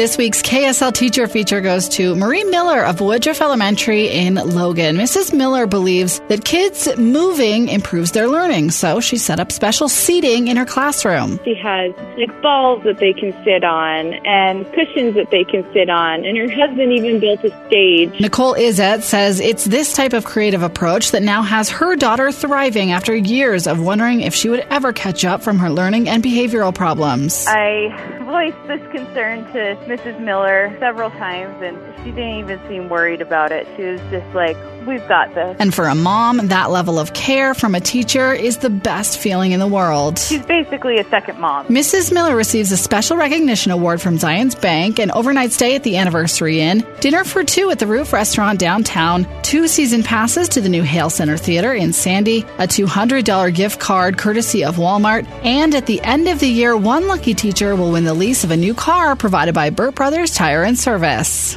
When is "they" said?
12.96-13.12, 15.30-15.44